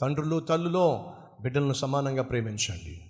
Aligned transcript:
తండ్రులు 0.00 0.40
తల్లులో 0.40 1.14
బిడ్డలను 1.40 1.72
సమానంగా 1.72 2.22
ప్రేమించండి. 2.22 3.00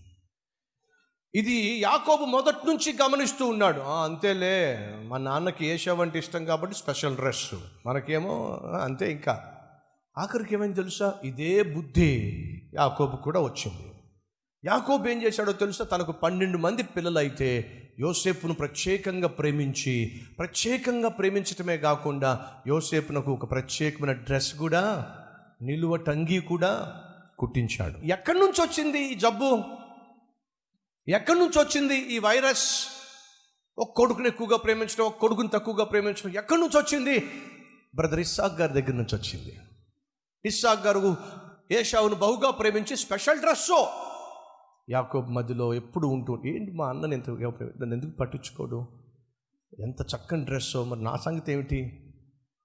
ఇది 1.34 1.80
యాకోబు 1.80 2.24
మొదటి 2.24 2.66
నుంచి 2.66 2.96
గమనిస్తూ 3.02 3.46
ఉన్నాడు. 3.46 3.80
అంతేలే 3.80 4.88
మా 5.02 5.18
నాన్నకి 5.18 5.66
ఏషావ్ 5.66 6.00
అంటే 6.00 6.18
ఇష్టం 6.18 6.44
కాబట్టి 6.44 6.76
స్పెషల్ 6.76 7.16
డ్రెస్. 7.16 7.54
మనకేమో 7.86 8.60
అంతే 8.82 9.10
ఇంకా. 9.10 9.52
ఆఖరికి 10.18 10.54
ఏమైంది 10.54 10.76
తెలుసా? 10.76 11.14
ఇదే 11.24 11.62
బుద్ధి 11.62 12.32
యాకోబు 12.74 13.16
కూడా 13.16 13.40
వచ్చింది. 13.40 13.92
యాకోబు 14.64 15.08
ఏం 15.08 15.22
చేశాడో 15.22 15.52
తెలుసా? 15.52 15.84
తనకు 15.84 16.12
పన్నెండు 16.12 16.58
మంది 16.58 16.82
పిల్లలైతే 16.82 17.82
యోసేపును 18.00 18.54
ప్రత్యేకంగా 18.54 19.28
ప్రేమించి 19.28 20.20
ప్రత్యేకంగా 20.38 21.08
ప్రేమించటమే 21.08 21.76
కాకుండా 21.76 22.46
యోసేపునకు 22.66 23.32
ఒక 23.32 23.50
ప్రత్యేకమైన 23.50 24.12
డ్రెస్ 24.12 24.54
కూడా 24.54 25.14
నిలువ 25.62 25.96
టంగి 25.96 26.40
కూడా 26.40 27.02
కుట్టించాడు. 27.38 27.98
ఎక్కడి 27.98 28.38
నుంచి 28.38 28.62
వచ్చింది 28.62 28.98
ఈ 28.98 29.14
జబ్బు? 29.14 29.62
ఎక్కడి 31.08 31.38
నుంచి 31.38 31.58
వచ్చింది 31.58 31.94
ఈ 31.94 32.18
వైరస్? 32.18 32.86
ఒక 33.78 33.90
కొడుకుని 33.90 34.26
ఎక్కువగా 34.28 34.56
ప్రేమించడం 34.56 35.04
ఒక 35.04 35.16
కొడుకుని 35.16 35.48
తక్కువగా 35.48 35.84
ప్రేమించడం 35.84 36.34
ఎక్కడి 36.34 36.60
నుంచి 36.60 36.78
వచ్చింది? 36.78 37.30
బ్రదర్ 37.94 38.20
ఇస్సాక్ 38.20 38.60
గారి 38.60 38.72
దగ్గర 38.72 38.92
నుంచి 38.92 39.16
వచ్చింది. 39.16 39.58
ఇస్సాక్ 40.44 40.86
గారు 40.86 41.16
ఏషావును 41.70 42.14
బహుగా 42.14 42.50
ప్రేమించి 42.50 42.96
స్పెషల్ 42.96 43.40
డ్రెస్సో 43.40 43.88
యాకోబ్ 44.90 45.30
మధ్యలో 45.30 45.74
ఎప్పుడు 45.74 46.06
ఉంటూ 46.06 46.42
ఏంటి 46.46 46.72
మా 46.72 46.88
అన్నని 46.88 47.14
ఎంత 47.14 47.30
నన్ను 47.30 47.94
ఎందుకు 47.94 48.10
పట్టించుకోడు? 48.10 48.88
ఎంత 49.78 50.00
చక్కని 50.00 50.44
డ్రెస్సో 50.44 50.84
మరి 50.84 51.02
నా 51.02 51.16
సంగతి 51.16 51.52
ఏమిటి? 51.52 52.04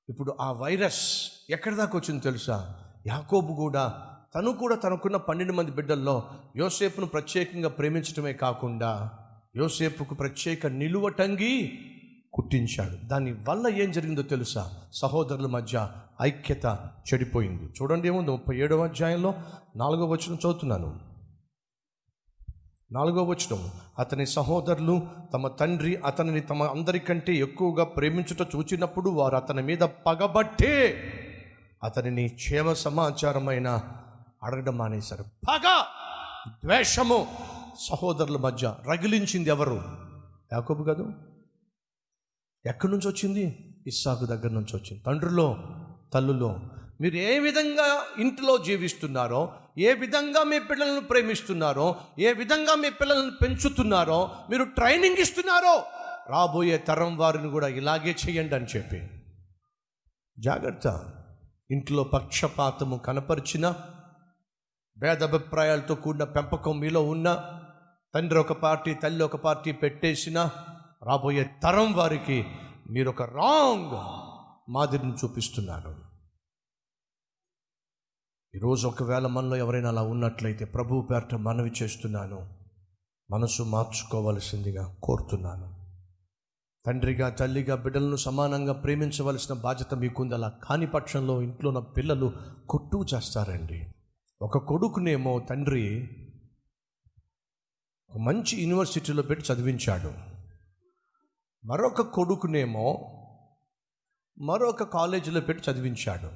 ఇప్పుడు 0.09 0.37
ఆ 0.41 0.51
వైరస్ 0.51 1.31
ఎక్కడి 1.49 1.75
దాకా 1.75 1.99
వచ్చింది 1.99 2.23
తెలుసా? 2.23 2.75
యాకోబు 3.07 3.53
కూడా 3.53 4.01
తను 4.35 4.51
కూడా 4.51 4.75
తనకున్న 4.75 5.17
పన్నెండు 5.17 5.53
మంది 5.53 5.71
బిడ్డల్లో 5.71 6.23
యోసేపును 6.57 7.07
ప్రత్యేకంగా 7.07 7.69
ప్రేమించడమే 7.69 8.33
కాకుండా 8.33 9.11
యోసేపుకు 9.55 10.15
ప్రత్యేక 10.15 10.67
నిలువటంగి 10.67 11.79
కుట్టించాడు. 12.33 13.07
దాని 13.07 13.31
వల్ల 13.31 13.67
ఏం 13.67 13.91
జరిగిందో 13.91 14.21
తెలుసా? 14.21 14.73
సహోదరుల 14.93 15.45
మధ్య 15.45 15.89
ఐక్యత 16.21 16.65
చెడిపోయింది. 17.13 17.63
చూడండి 17.63 18.07
ఏముంది? 18.07 18.31
ముప్పై 18.31 18.57
ఏడవ 18.57 18.83
అధ్యాయంలో 18.83 19.33
నాలుగో 19.75 20.05
వచనం 20.05 20.35
చదువుతున్నాను. 20.35 20.99
నాలుగో 22.91 23.23
వచనం 23.23 23.69
అతని 23.99 24.25
సహోదరులు 24.25 25.01
తమ 25.33 25.47
తండ్రి 25.47 25.95
అతనిని 25.95 26.39
తమ 26.39 26.63
అందరికంటే 26.63 27.35
ఎక్కువగా 27.35 27.83
ప్రేమించుట 27.83 28.47
చూచినప్పుడు 28.55 29.09
వారు 29.09 29.35
అతని 29.35 29.61
మీద 29.61 29.79
పగబట్టే 29.79 31.03
అతనిని 31.83 32.27
క్షేమ 32.27 32.73
సమాచారమైన 32.73 33.81
అడగడం 34.43 34.77
మానేశారు. 34.77 35.23
పగ 35.23 35.83
ద్వేషము 36.47 37.37
సహోదరుల 37.89 38.37
మధ్య 38.37 38.75
రగిలించింది 38.89 39.49
ఎవరు? 39.49 39.83
యాకోబు 40.53 40.83
కాదు. 40.83 41.13
ఎక్కడి 42.65 42.91
నుంచి 42.91 43.07
వచ్చింది? 43.07 43.73
ఇస్సాకు 43.87 44.25
దగ్గర 44.25 44.49
నుంచి 44.49 44.75
వచ్చింది. 44.75 45.03
తండ్రిలో 45.03 45.57
తల్లులో. 46.13 46.59
మీరు 47.01 47.15
ఏ 47.15 47.39
విధంగా 47.39 48.03
ఇంటిలో 48.17 48.57
జీవిస్తున్నారో 48.57 49.53
ఏ 49.77 49.93
విధంగా 49.93 50.43
మీ 50.43 50.59
పిల్లలను 50.59 51.01
ప్రేమిస్తున్నారో 51.01 51.95
ఏ 52.19 52.33
విధంగా 52.33 52.75
మీ 52.75 52.89
పిల్లలను 52.89 53.31
పెంచుతున్నారో 53.31 54.31
మీరు 54.49 54.63
ట్రైనింగ్ 54.63 55.17
ఇస్తున్నారో 55.17 55.83
రాబోయే 56.29 56.77
తరం 56.77 57.17
వారిని 57.17 57.49
కూడా 57.49 57.67
ఇలాగే 57.67 58.15
చేయండి 58.29 58.55
అని 58.55 58.65
చెప్పి. 58.65 59.09
జాగ్రత్త. 60.39 61.09
ఇంట్లో 61.71 62.03
పక్షపాతము 62.03 62.97
కనపరిచిన 62.97 63.75
భేదాభిప్రాయాలతో 64.97 65.95
కూడిన 65.95 66.23
పెంపకం 66.23 66.79
మీలో 66.79 67.03
ఉన్న 67.03 67.59
తండ్రి 68.15 68.39
ఒక 68.39 68.51
పార్టీ 68.51 68.93
తల్లి 68.93 69.23
ఒక 69.23 69.35
పార్టీ 69.35 69.71
పెట్టేసిన 69.71 70.49
రాబోయే 71.03 71.49
తరం 71.63 71.93
వారికి 71.93 72.45
మీరు 72.89 73.09
ఒక 73.09 73.21
రాంగ్ 73.23 73.91
మాదిరిని 74.71 75.13
చూపిస్తున్నారు 75.13 76.03
ఈరోజు 78.55 78.87
ఒకవేళ 78.87 79.27
మనలో 79.27 79.55
ఎవరైనా 79.55 79.89
అలా 79.89 80.01
ఉన్నట్లయితే 80.01 80.65
ప్రభువు 80.65 81.01
పేరట 81.01 81.35
మనవి 81.35 81.71
చేస్తున్నాను. 81.83 82.53
మనసు 83.31 83.63
మార్చుకోవలసిందిగా 83.63 84.95
కోరుతున్నాను. 85.03 85.82
తండ్రిగా 86.85 87.29
తల్లిగా 87.29 87.75
బిడ్డలను 87.75 88.15
సమానంగా 88.15 88.73
ప్రేమించవలసిన 88.73 89.55
బాధ్యత 89.55 89.93
మీకుంది 89.93 90.33
అలా 90.33 90.49
కాని 90.49 90.87
పక్షంలో 90.87 91.41
ఇంట్లో 91.41 91.69
ఉన్న 91.69 91.79
పిల్లలు 91.79 92.33
కొట్టు 92.69 93.05
చేస్తారండి. 93.15 93.87
ఒక 94.41 94.57
కొడుకునేమో 94.57 95.39
తండ్రి 95.39 96.09
ఒక 98.09 98.17
మంచి 98.17 98.61
యూనివర్సిటీలో 98.61 99.23
పెట్టి 99.23 99.53
చదివించాడు. 99.53 100.13
మరొక 101.67 102.01
కొడుకునేమో 102.01 102.93
మరొక 104.39 104.83
కాలేజీలో 104.83 105.41
పెట్టి 105.41 105.71
చదివించాడు. 105.71 106.31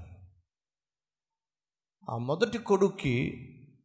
ఆ 2.12 2.18
మొదటి 2.18 2.58
కొడుక్కి 2.58 3.34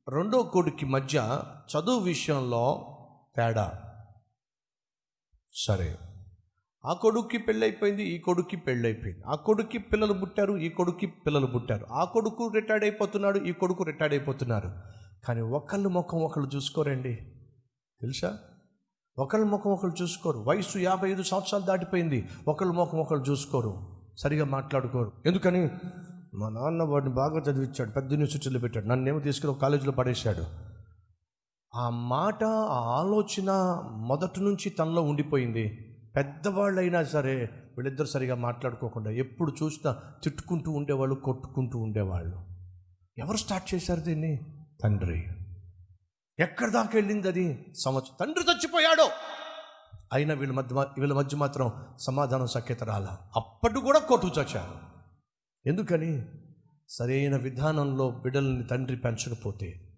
రెండో 0.09 0.43
కొడుక్కి 0.43 0.87
మధ్య 0.87 1.43
చదువు 1.77 2.01
విషయంలో 2.01 2.89
తేడా? 3.37 3.95
సరే. 5.53 5.99
ఆ 6.87 6.93
కొడుక్కి 6.93 7.39
పెళ్ళైపోయింది 7.39 8.03
ఈ 8.03 8.19
కొడుక్కి 8.19 8.57
పెళ్ళైపోయింది. 8.57 9.23
ఆ 9.27 9.35
కొడుక్కి 9.35 9.79
పిల్లలు 9.79 10.13
పుట్టారు 10.13 10.59
ఈ 10.59 10.69
కొడుక్కి 10.69 11.07
పిల్లలు 11.07 11.47
పుట్టారు. 11.47 11.87
ఆ 11.93 12.05
కొడుకు 12.05 12.49
రిటైర్డ్ 12.49 12.85
అయిపోతున్నాడు 12.85 13.39
ఈ 13.39 13.53
కొడుకు 13.53 13.85
రిటైర్డ్ 13.85 14.15
అయిపోతున్నారు. 14.15 14.71
కానీ 15.25 15.41
ఒకళ్ళు 15.41 15.89
ముఖం 15.89 16.19
ఒకళ్ళు 16.19 16.51
చూసుకోరండి. 16.57 17.15
తెలుసా? 18.01 18.39
ఒకళ్ళ 19.19 19.45
ముఖం 19.45 19.71
ఒకళ్ళు 19.71 20.03
చూసుకోరు. 20.03 20.39
వయసు 20.39 20.79
యాభై 20.79 21.11
ఐదు 21.11 21.23
సంవత్సరాలు 21.23 21.65
దాటిపోయింది. 21.65 22.29
ఒకళ్ళ 22.49 22.73
ముఖం 22.73 22.99
ఒకళ్ళు 22.99 23.25
చూసుకోరు. 23.31 24.01
సరిగా 24.19 24.45
మాట్లాడుకోరు. 24.45 25.13
ఎందుకని? 25.27 25.71
మా 26.35 26.49
నాన్న 26.49 26.83
వాడిని 26.83 27.15
బాగా 27.15 27.41
చదివించాడు 27.41 27.91
పెద్ద 27.91 28.13
యూనివర్సిటీలో 28.13 28.61
పెట్టాడు. 28.61 28.87
నన్నేమో 28.87 29.19
తీసుకుని 29.19 29.53
ఒక 29.53 29.59
కాలేజీలో 29.59 29.93
పడేశాడు. 29.93 30.45
ఆ 31.75 31.89
మాట 31.89 32.45
ఆ 32.45 33.01
ఆలోచన 33.01 33.81
మొదటి 33.93 34.41
నుంచి 34.41 34.71
తనలో 34.71 35.03
ఉండిపోయింది. 35.03 35.92
పెద్దవాళ్ళైనా 36.17 37.05
సరే 37.05 37.35
వీళ్ళిద్దరు 37.77 38.07
సరిగా 38.07 38.35
మాట్లాడుకోకుండా 38.35 39.11
ఎప్పుడు 39.11 39.53
చూసినా 39.63 39.97
తిట్టుకుంటూ 40.25 40.71
ఉండేవాళ్ళు 40.71 41.15
కొట్టుకుంటూ 41.15 41.79
ఉండేవాళ్ళు. 41.79 42.47
ఎవరు 43.19 43.37
స్టార్ట్ 43.37 43.75
చేశారు 43.75 44.01
దీన్ని? 44.01 44.41
తండ్రి. 44.83 45.27
ఎక్కడి 46.39 46.71
దాకా 46.71 46.91
వెళ్ళింది 46.95 47.29
అది? 47.29 47.73
సంవత్సరం 47.85 48.17
తండ్రి 48.21 48.45
చచ్చిపోయాడు. 48.53 49.09
అయినా 50.13 50.35
వీళ్ళ 50.35 50.53
మధ్య 50.53 50.75
వీళ్ళ 50.99 51.13
మధ్య 51.13 51.37
మాత్రం 51.37 51.73
సమాధానం 52.01 52.47
సఖ్యత 52.47 52.85
రాలా. 52.85 53.19
అప్పటి 53.37 53.81
కూడా 53.81 53.99
కొట్టు 53.99 54.27
చచ్చారు. 54.27 54.75
ఎందుకని? 55.69 56.25
సరైన 56.89 57.37
విధానంలో 57.37 58.11
బిడ్డలని 58.11 58.65
తండ్రి 58.65 58.97
పెంచకపోతే 58.97 59.89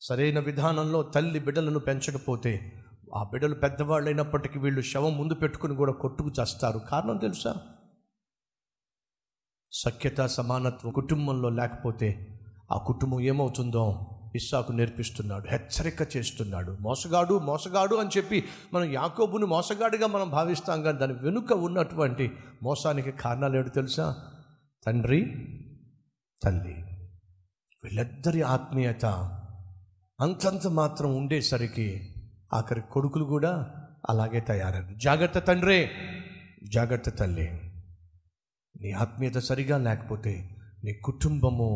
సరైన 0.00 0.38
విధానంలో 0.38 1.02
తల్లి 1.02 1.38
బిడ్డలను 1.38 1.78
పెంచకపోతే 1.78 2.83
ఆ 3.14 3.24
బిడ్డలు 3.24 3.54
పెద్దవాళ్ళు 3.54 4.08
అయినప్పటికీ 4.08 4.58
వీళ్ళు 4.58 4.80
శవం 4.80 5.18
ముందు 5.18 5.34
పెట్టుకుని 5.34 5.74
కూడా 5.74 5.92
కొట్టుకు 5.92 6.32
చేస్తారు. 6.40 6.78
కారణం 6.78 7.16
తెలుసా? 7.16 7.54
సఖ్యత 9.72 10.20
సమానత్వం 10.26 10.92
కుటుంబంలో 10.92 11.48
లేకపోతే 11.48 12.40
ఆ 12.72 12.78
కుటుంబం 12.78 13.20
ఏమవుతుందో 13.20 14.10
ఇస్సాకు 14.36 14.72
నేర్పిస్తున్నాడు 14.72 15.48
హెచ్చరిక 15.48 16.16
చేస్తున్నాడు. 16.16 16.76
మోసగాడు 16.80 17.38
మోసగాడు 17.38 17.96
అని 17.96 18.10
చెప్పి 18.16 18.44
మనం 18.74 18.84
యాకోబుని 18.84 19.46
మోసగాడిగా 19.46 20.06
మనం 20.06 20.30
భావిస్తాం 20.30 20.82
కానీ 20.82 20.98
దాని 20.98 21.12
వెనుక 21.12 21.52
ఉన్నటువంటి 21.52 22.32
మోసానికి 22.62 23.10
కారణాలు 23.10 23.56
ఏడు 23.56 23.68
తెలుసా? 23.68 24.16
తండ్రి 24.86 25.20
తల్లి 26.42 26.74
వీళ్ళిద్దరి 27.84 28.42
ఆత్మీయత 28.42 29.06
అంతంత 30.20 30.66
మాత్రం 30.66 31.16
ఉండేసరికి 31.16 32.13
ఆఖరి 32.52 32.80
కొడుకులు 32.80 33.24
కూడా 33.24 33.74
అలాగే 34.08 34.40
తయారయ్యారు. 34.40 34.94
జాగ్రత్త 34.94 35.38
తండ్రే 35.38 35.90
జాగ్రత్త 36.62 37.10
తల్లి. 37.10 37.72
నీ 38.80 38.92
ఆత్మీయత 38.92 39.38
సరిగా 39.38 39.78
లేకపోతే 39.78 40.56
నీ 40.84 40.92
కుటుంబము 40.92 41.68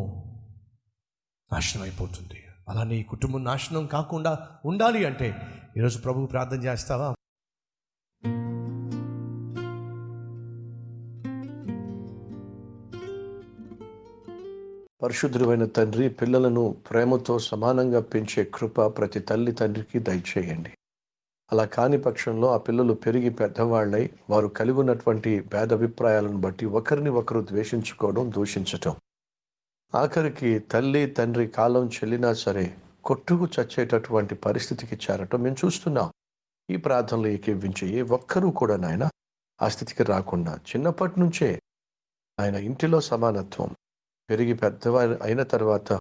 నాశనం 1.53 1.82
అయిపోతుంది 1.82 2.44
అలా 2.69 2.85
నీ 2.85 3.03
కుటుంబం 3.03 3.44
నాశనం 3.44 3.87
కాకుండా 3.87 4.49
ఉండాలి 4.65 5.05
అంటే 5.05 5.37
ఈరోజు 5.76 5.99
ప్రభు 5.99 6.26
ప్రార్థన 6.26 6.65
చేస్తావా? 6.65 7.14
పరిశుద్ధుడైన 15.03 15.65
తండ్రి 15.67 16.09
పిల్లలను 16.09 16.77
ప్రేమతో 16.91 17.39
సమానంగా 17.39 18.00
పెంచే 18.00 18.45
కృప 18.55 18.81
ప్రతి 18.81 19.21
తల్లి 19.21 19.53
తండ్రికి 19.53 19.99
దయచేయండి. 19.99 20.73
అలా 21.53 21.65
కాని 21.65 21.99
పక్షంలో 21.99 22.49
ఆ 22.55 22.56
పిల్లలు 22.56 22.95
పెరిగి 22.95 23.31
పెద్దవాళ్ళై 23.31 24.11
వారు 24.31 24.47
కలిగి 24.47 24.79
ఉన్నటువంటి 24.79 25.41
భేదాభిప్రాయాలను 25.41 26.37
బట్టి 26.37 26.67
ఒకరిని 26.67 27.11
ఒకరు 27.11 27.41
ద్వేషించుకోవడం 27.41 28.31
దూషించటం. 28.31 28.97
ఆఖరికి 29.95 30.59
తల్లి 30.59 31.06
తండ్రి 31.06 31.49
కాలం 31.49 31.87
చెల్లినా 31.87 32.35
సరే 32.35 32.77
కొట్టుకు 33.05 33.49
చచ్చేటటువంటి 33.61 34.35
పరిస్థితికి 34.35 34.97
చేరటం 34.97 35.43
మేము 35.43 35.56
చూస్తున్నాం. 35.65 36.12
ఈ 36.71 36.77
ప్రార్థనలు 36.77 37.27
ఏకీవించే 37.27 37.89
ఏ 37.89 38.03
ఒక్కరూ 38.03 38.50
కూడా 38.50 38.77
నాయన 38.77 39.09
ఆ 39.62 39.69
స్థితికి 39.69 40.03
రాకుండా 40.03 40.55
చిన్నప్పటి 40.55 41.21
నుంచే 41.21 41.62
ఆయన 42.41 42.55
ఇంటిలో 42.55 43.00
సమానత్వం 43.00 43.75
పెరిగి 44.30 44.52
పెద్దవారు 44.52 45.19
అయిన 45.22 45.42
తర్వాత 45.42 45.92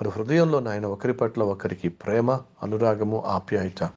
మరి 0.00 0.08
హృదయంలో 0.08 0.60
నాయన 0.60 0.86
ఒకరి 0.86 1.12
పట్ల 1.12 1.42
ఒకరికి 1.42 1.88
ప్రేమ 1.88 2.30
అనురాగము 2.62 3.24
ఆప్యాయత 3.26 3.90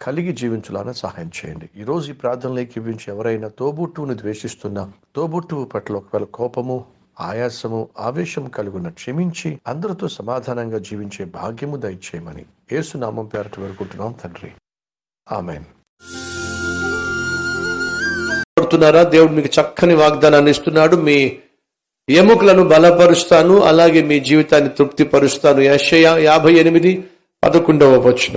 కలిగి 0.00 0.32
జీవించాలని 0.32 0.94
సహాయం 0.94 1.30
చేయండి. 1.44 1.70
ఈరోజు 1.76 2.10
ఈ 2.10 2.14
ప్రార్థనలోకి 2.14 2.72
ఇవ్వించి 2.76 3.04
ఎవరైనా 3.08 3.48
తోబుట్టువుని 3.48 4.18
ద్వేషిస్తున్నా 4.18 4.92
తోబుట్టువు 5.16 5.64
పట్ల 5.64 5.94
ఒకవేళ 5.94 6.24
కోపము 6.24 6.84
ఆయాసము 7.20 7.88
ఆవేశం 7.98 8.48
కలుగున 8.48 8.88
క్షమించి 8.88 9.60
అందరితో 9.66 10.08
సమాధానంగా 10.08 10.78
జీవించే 10.78 11.24
భాగ్యము 11.24 11.76
దయచేయమని 11.76 12.46
ఏసునామం 12.72 13.26
పేరట 13.26 13.60
వేడుకుంటున్నాం 13.60 14.12
తండ్రి. 14.12 14.52
ఆమెన్. 15.32 15.64
దేవుడు 19.10 19.32
మీకు 19.32 19.60
చక్కని 19.60 19.94
వాగ్దానాన్ని 19.94 20.50
ఇస్తున్నాడు. 20.50 20.96
మీ 20.96 21.40
ఎముకలను 22.10 22.64
బలపరుస్తాను 22.64 23.62
అలాగే 23.62 24.02
మీ 24.02 24.20
జీవితాన్ని 24.20 24.70
తృప్తిపరుస్తాను. 24.78 25.60
యెషయా 25.60 26.16
యాభై 26.16 26.52
ఎనిమిది 26.52 27.04
పదకొండవ 27.44 27.98
వచనం. 27.98 28.28